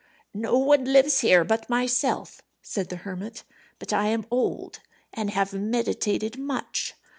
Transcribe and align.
"No 0.33 0.57
one 0.57 0.85
lives 0.85 1.19
here 1.19 1.43
but 1.43 1.69
myself," 1.69 2.41
said 2.63 2.89
the 2.89 2.95
hermit, 3.05 3.43
"but 3.77 3.93
I 3.93 4.07
am 4.07 4.25
old, 4.31 4.79
and 5.13 5.29
have 5.29 5.53
meditated 5.53 6.39
much. 6.39 6.95